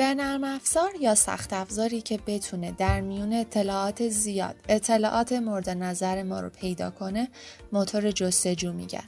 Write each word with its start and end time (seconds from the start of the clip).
به 0.00 0.14
نرم 0.14 0.44
افزار 0.44 0.90
یا 1.00 1.14
سخت 1.14 1.52
افزاری 1.52 2.00
که 2.00 2.18
بتونه 2.26 2.72
در 2.72 3.00
میون 3.00 3.32
اطلاعات 3.32 4.08
زیاد 4.08 4.56
اطلاعات 4.68 5.32
مورد 5.32 5.70
نظر 5.70 6.22
ما 6.22 6.40
رو 6.40 6.48
پیدا 6.48 6.90
کنه 6.90 7.28
موتور 7.72 8.10
جستجو 8.10 8.72
میگن. 8.72 9.04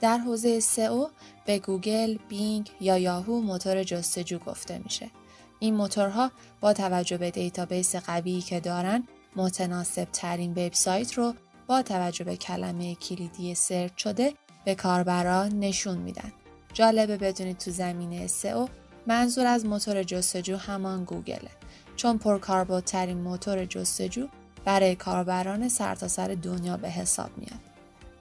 در 0.00 0.18
حوزه 0.18 0.60
سئو 0.60 1.06
به 1.46 1.58
گوگل، 1.58 2.18
بینگ 2.28 2.70
یا 2.80 2.98
یاهو 2.98 3.40
موتور 3.40 3.82
جستجو 3.82 4.38
گفته 4.38 4.78
میشه. 4.84 5.10
این 5.58 5.74
موتورها 5.74 6.30
با 6.60 6.72
توجه 6.72 7.18
به 7.18 7.30
database 7.30 7.96
قوی 7.96 8.40
که 8.40 8.60
دارن 8.60 9.04
متناسب 9.36 10.08
ترین 10.12 10.50
وبسایت 10.50 11.14
رو 11.14 11.34
با 11.66 11.82
توجه 11.82 12.24
به 12.24 12.36
کلمه 12.36 12.94
کلیدی 12.94 13.54
search 13.54 14.02
شده 14.02 14.32
به 14.64 14.74
کاربران 14.74 15.58
نشون 15.58 15.98
میدن. 15.98 16.32
جالبه 16.74 17.16
بدونید 17.16 17.58
تو 17.58 17.70
زمینه 17.70 18.26
سئو 18.26 18.66
منظور 19.06 19.46
از 19.46 19.66
موتور 19.66 20.02
جستجو 20.02 20.56
همان 20.56 21.04
گوگله 21.04 21.50
چون 21.96 22.18
پرکاربردترین 22.18 23.18
موتور 23.18 23.64
جستجو 23.64 24.28
برای 24.64 24.96
کاربران 24.96 25.68
سرتاسر 25.68 26.28
سر 26.28 26.34
دنیا 26.34 26.76
به 26.76 26.90
حساب 26.90 27.30
میاد. 27.38 27.60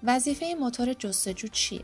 وظیفه 0.03 0.55
موتور 0.59 0.93
جستجو 0.93 1.47
چیه؟ 1.47 1.81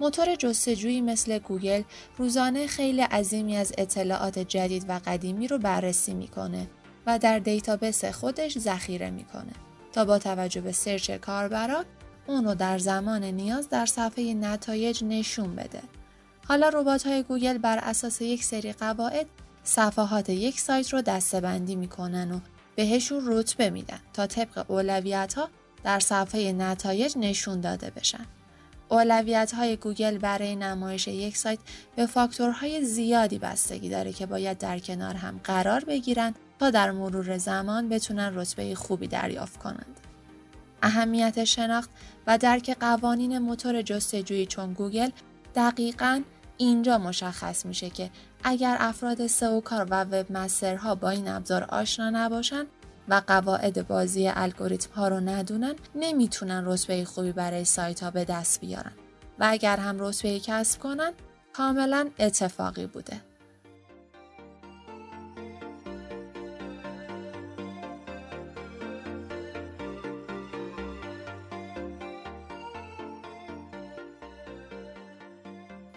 موتور 0.00 0.34
جستجویی 0.34 1.00
مثل 1.00 1.38
گوگل 1.38 1.82
روزانه 2.18 2.66
خیل 2.66 3.00
عظیمی 3.00 3.56
از 3.56 3.72
اطلاعات 3.78 4.38
جدید 4.38 4.84
و 4.88 5.00
قدیمی 5.06 5.48
رو 5.48 5.58
بررسی 5.58 6.14
می‌کنه 6.14 6.66
و 7.06 7.18
در 7.18 7.38
database 7.38 8.04
خودش 8.04 8.58
ذخیره 8.58 9.10
می‌کنه 9.10 9.52
تا 9.92 10.04
با 10.04 10.18
توجه 10.18 10.60
به 10.60 10.72
search 10.72 11.10
کاربران 11.10 11.84
اون 12.26 12.44
رو 12.44 12.54
در 12.54 12.78
زمان 12.78 13.24
نیاز 13.24 13.68
در 13.68 13.86
صفحه 13.86 14.34
نتایج 14.34 15.04
نشون 15.04 15.56
بده. 15.56 15.82
حالا 16.48 16.68
ربات 16.68 17.06
های 17.06 17.22
گوگل 17.22 17.58
بر 17.58 17.78
اساس 17.78 18.20
یک 18.22 18.44
سری 18.44 18.72
قواعد 18.72 19.26
صفحات 19.64 20.28
یک 20.28 20.60
سایت 20.60 20.92
رو 20.92 21.02
دسته‌بندی 21.02 21.76
می‌کنن 21.76 22.32
و 22.32 22.40
بهشون 22.76 23.22
رتبه 23.26 23.70
میدن 23.70 23.98
تا 24.12 24.26
طبق 24.26 24.70
اولویت 24.70 25.34
ها 25.34 25.48
در 25.84 26.00
صفحه 26.00 26.52
نتایج 26.52 27.18
نشون 27.18 27.60
داده 27.60 27.90
بشن. 27.90 28.26
اولویت 28.88 29.54
های 29.54 29.76
گوگل 29.76 30.18
برای 30.18 30.56
نمایش 30.56 31.08
یک 31.08 31.36
سایت 31.36 31.58
به 31.96 32.06
فاکتورهای 32.06 32.84
زیادی 32.84 33.38
بستگی 33.38 33.88
داره 33.88 34.12
که 34.12 34.26
باید 34.26 34.58
در 34.58 34.78
کنار 34.78 35.14
هم 35.14 35.40
قرار 35.44 35.84
بگیرن 35.84 36.34
تا 36.60 36.70
در 36.70 36.90
مرور 36.90 37.38
زمان 37.38 37.88
بتونن 37.88 38.30
رتبه 38.34 38.74
خوبی 38.74 39.06
دریافت 39.06 39.58
کنند. 39.58 40.00
اهمیت 40.82 41.44
شناخت 41.44 41.90
و 42.26 42.38
درک 42.38 42.76
قوانین 42.80 43.38
موتور 43.38 43.82
جستجویی 43.82 44.46
چون 44.46 44.72
گوگل 44.72 45.10
دقیقا 45.54 46.22
اینجا 46.56 46.98
مشخص 46.98 47.66
میشه 47.66 47.90
که 47.90 48.10
اگر 48.44 48.76
افراد 48.80 49.26
سئوکار 49.26 49.86
و 49.90 50.04
وب 50.04 50.32
مسترها 50.32 50.94
با 50.94 51.10
این 51.10 51.28
ابزار 51.28 51.64
آشنا 51.64 52.10
نباشن 52.10 52.66
و 53.08 53.22
قواعد 53.26 53.88
بازی 53.88 54.28
الگوریتم 54.28 54.92
ها 54.92 55.08
رو 55.08 55.20
ندونن 55.20 55.74
نمی‌تونن 55.94 56.62
رتبه 56.66 57.04
خوبی 57.04 57.32
برای 57.32 57.64
سایت 57.64 58.02
ها 58.02 58.10
به 58.10 58.24
دست 58.24 58.60
بیارن 58.60 58.92
و 59.38 59.46
اگر 59.48 59.76
هم 59.76 59.96
رتبه 60.00 60.40
کسب 60.40 60.80
کنن 60.80 61.12
کاملا 61.52 62.10
اتفاقی 62.18 62.86
بوده. 62.86 63.20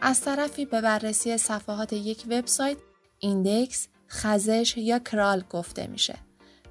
از 0.02 0.22
طرفی 0.22 0.66
به 0.66 0.82
بررسی 0.82 1.38
صفحات 1.38 1.94
یک 1.94 2.24
وبسایت 2.30 2.78
index، 3.20 3.88
خزش 4.10 4.78
یا 4.78 5.00
crawl 5.00 5.44
گفته 5.50 5.88
میشه. 5.88 6.16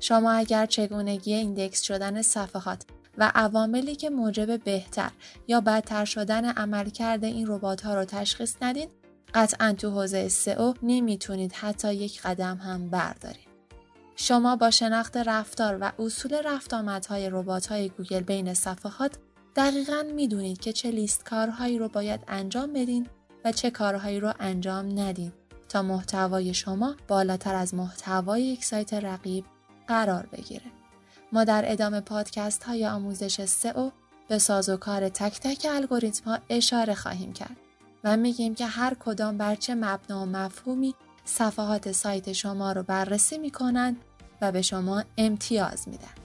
شما 0.00 0.33
اگر 0.33 0.66
چگونگی 0.66 1.34
index 1.34 1.82
شدن 1.83 2.22
صفحات 2.22 2.84
و 3.19 3.33
عواملی 3.34 3.97
که 3.97 4.11
موجب 4.11 4.65
بهتر 4.65 5.11
یا 5.49 5.61
بدتر 5.61 6.05
شدن 6.05 6.44
عملکرد 6.44 7.25
این 7.25 7.47
ربات 7.47 7.81
ها 7.81 7.94
رو 7.94 8.05
تشخیص 8.05 8.55
ندید 8.62 8.89
قطعا 9.34 9.72
تو 9.72 9.91
حوزه 9.91 10.28
سئو 10.28 10.75
نمی‌تونید 10.83 11.53
حتی 11.53 11.95
یک 11.95 12.22
قدم 12.22 12.56
هم 12.56 12.91
بردارید. 12.91 13.49
شما 14.16 14.56
با 14.56 14.71
شناخت 14.71 15.16
رفتار 15.16 15.78
و 15.81 15.93
اصول 15.99 16.43
رفت 16.45 16.75
آمدهای 16.75 17.31
ربات 17.31 17.66
های 17.66 17.89
گوگل 17.89 18.21
بین 18.21 18.55
صفحات 18.55 19.19
دقیقا 19.56 20.05
می‌دونید 20.15 20.60
که 20.60 20.72
چه 20.72 20.91
لیست 20.91 21.25
کارهایی 21.25 21.78
رو 21.78 21.89
باید 21.89 22.21
انجام 22.28 22.72
بدین 22.72 23.06
و 23.48 23.53
چه 23.53 23.70
کارهایی 23.70 24.20
رو 24.20 24.32
انجام 24.41 24.98
ندین 25.00 25.32
تا 25.69 25.82
محتوای 25.82 26.54
شما 26.54 26.94
بالاتر 27.09 27.54
از 27.54 27.75
محتوای 27.75 28.42
یک 28.42 28.64
سایت 28.64 28.94
رقیب 28.94 29.44
قرار 29.86 30.26
بگیره. 30.32 30.66
ما 31.32 31.44
در 31.44 31.72
ادامه 31.72 32.00
پادکست 32.00 32.64
های 32.64 32.86
آموزش 32.86 33.44
سئو 33.44 33.91
به 34.28 34.38
سازوکار 34.38 35.09
تک 35.09 35.41
تک 35.41 35.66
الگوریتم 35.70 36.31
ها 36.31 36.38
اشاره 36.48 36.94
خواهیم 36.94 37.32
کرد 37.32 37.56
و 38.04 38.16
میگیم 38.16 38.54
که 38.54 38.66
هر 38.66 38.94
کدام 38.94 39.38
بر 39.38 39.54
چه 39.54 39.75
مبنا 39.75 40.22
و 40.22 40.26
مفهومی 40.26 40.94
صفحات 41.25 41.92
سایت 41.92 42.32
شما 42.32 42.72
رو 42.72 42.82
بررسی 42.82 43.38
می‌کنند 43.38 43.97
و 44.41 44.53
به 44.53 44.62
شما 44.62 45.04
امتیاز 45.19 45.88
میدن. 45.88 46.17